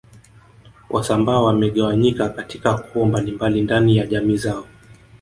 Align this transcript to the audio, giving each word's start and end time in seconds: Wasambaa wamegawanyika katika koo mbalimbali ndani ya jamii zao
Wasambaa 0.89 1.39
wamegawanyika 1.41 2.29
katika 2.29 2.73
koo 2.77 3.05
mbalimbali 3.05 3.61
ndani 3.61 3.97
ya 3.97 4.05
jamii 4.05 4.37
zao 4.37 4.65